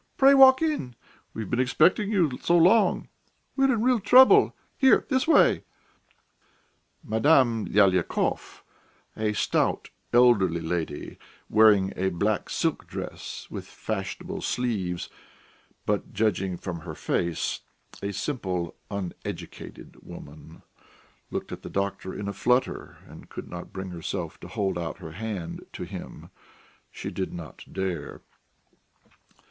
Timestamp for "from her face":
16.57-17.59